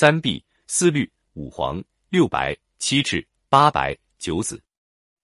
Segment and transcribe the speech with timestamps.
[0.00, 4.62] 三碧、四绿、五黄、六白、七赤、八白、九紫。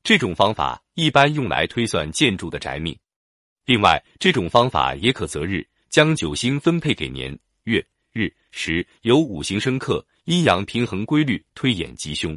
[0.02, 2.98] 这种方法一般用来推算建筑的宅命。
[3.66, 12.36] 另外，这种方法也可择日，将九星分配给年、月、日、时，由五行生克、阴阳平衡规律推演吉凶。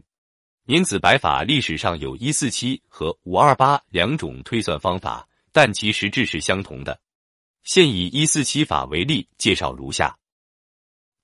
[0.66, 7.02] 年子白法历史上有一四七和五二八两种推算方法，但其实质是相同的。
[7.64, 10.16] 现以一四七法为例，介绍如下：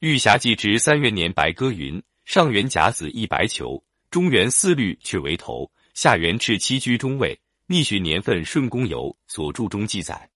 [0.03, 7.39] 玉匣记之三元年白歌云：上元甲子一白球，中元四绿却为头，下元赤七居中位。
[7.67, 10.29] 逆循年份顺宫游所著中记载，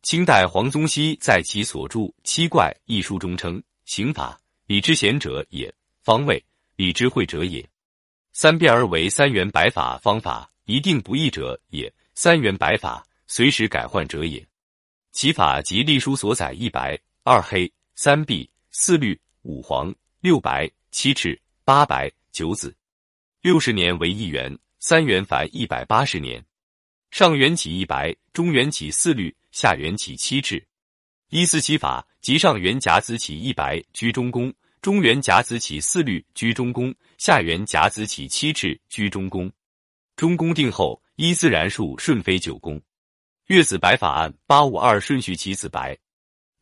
[0.00, 5.70] 清代黄宗羲在其所著《七怪》一书中称：“刑法，理之贤者也；
[6.02, 6.42] 方位，
[6.76, 7.62] 理之会者也。
[8.32, 11.92] 三变而为三元白法方法，一定不易者也。
[12.14, 14.42] 三元白法，随时改换者也。
[15.10, 22.74] 其法即隶书所载一白、二黑、三碧、四绿、五黄、六白、七赤、八白、九紫。
[23.42, 26.42] 六十年为一元，三元凡一百八十年。”
[27.12, 30.66] 上元起一白，中元起四绿，下元起七赤。
[31.28, 34.50] 一四七法即上元甲子起一白居中宫，
[34.80, 39.52] 中元甲子起四绿居中宫，下元甲子起七赤居中宫。
[40.16, 42.80] 中宫定后，依自然数顺飞九宫。
[43.48, 45.98] 月子白法按八五二顺序起子白，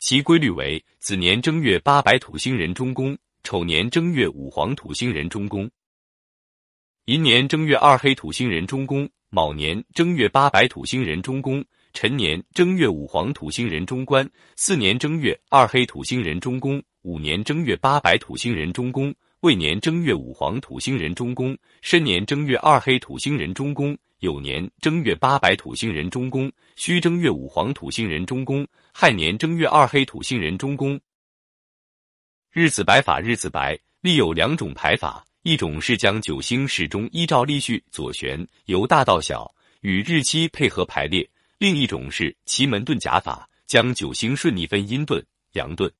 [0.00, 5.70] 其规律为：子年正月八白土星人中宫，丑年正月五黄土星人中宫，
[7.04, 9.06] 寅年正月二黑土星人中宫。
[9.28, 11.62] 卯年正月八白土星人中宫，
[11.92, 31.00] 辰年正月五黄土星人中官，巳年正月二黑土星人中宫，五年正月八白土星人中宫，未年正月五黄土星人中宫，申年正月二黑土星人中宫，酉年正月八白土星人中宫，戌正月五黄土星人中宫，亥年正月二黑土星人中宫。
[32.52, 35.24] 日子白法日子白，立有两种排法。
[35.42, 41.26] 一种是将九星始终依照例序左旋，由大到小，与日期配合排列；
[41.56, 45.90] 另一种是奇门遁甲法，将九星顺逆分阴遁、阳遁，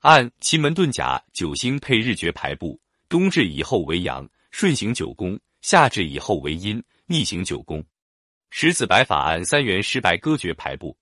[0.00, 7.84] 按奇门遁甲九星配日诀排布，冬至以后为阳，顺行九宫；夏至以后为阴，逆行九宫。
[8.50, 10.96] 十子白法按三元十白歌诀排布，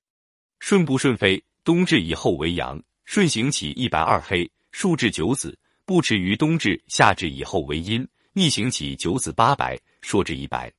[0.59, 5.59] 顺不顺飞，冬至以后为阳，顺行起一白二黑，数至九子。
[5.85, 10.71] 不迟于冬至、夏至以后为阴，逆行起九子八白，朔至一白；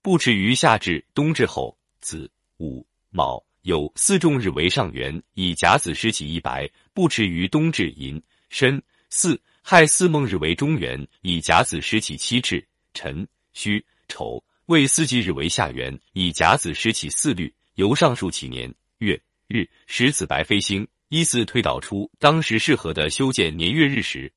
[0.00, 17.54] 不迟于夏至、冬至后，子、午、卯、酉四重日为上元，以甲子时起一白；不迟于冬至、寅、申、巳、亥四孟日为中元，以甲子时起七至；辰、戌、丑、未四季日为下元，以甲子时起四律。
[17.74, 24.32] 由上述起年月日时子白飞星，依次推导出当时适合的修建年月日时。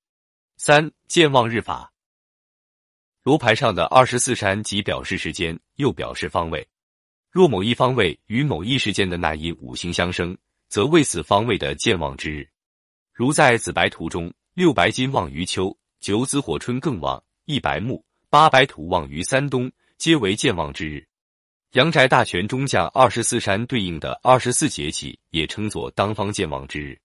[0.58, 1.94] 三健旺日法，
[3.24, 6.68] 罗盘上的二十四山即表示时间，又表示方位。
[7.30, 10.36] 若某一方位与某一时间的那一五行相生，
[10.68, 12.50] 则为此方位的健旺之日。
[13.14, 21.06] 如在紫白图中，六白金旺于秋，九紫火春更旺，一白木、八白土旺于三冬，皆为健忘之日。
[21.74, 26.98] 阳宅大全中将二十四山对应的二十四节气，也称作当方健忘之日。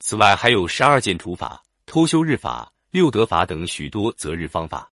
[0.00, 2.72] 此外，还有十二建除法、偷修日法。
[2.90, 4.90] 六德法等许多择日方法。